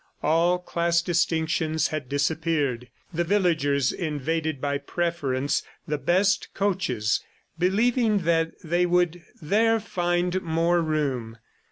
All 0.23 0.57
class 0.57 1.03
distinctions 1.03 1.89
had 1.89 2.09
disappeared. 2.09 2.89
The 3.13 3.23
villagers 3.23 3.91
invaded 3.91 4.59
by 4.59 4.79
preference 4.79 5.61
the 5.87 5.99
best 5.99 6.47
coaches, 6.55 7.23
believing 7.59 8.23
that 8.23 8.53
they 8.63 8.87
would 8.87 9.21
there 9.39 9.79
find 9.79 10.41
more 10.41 10.81
room. 10.81 11.37